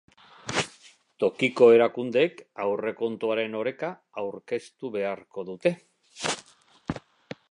Tokiko 1.23 1.67
erakundeek 1.73 2.39
aurrekontuaren 2.63 3.59
oreka 3.61 3.91
aurkeztu 4.23 4.93
beharko 4.97 5.47
dute. 5.53 5.75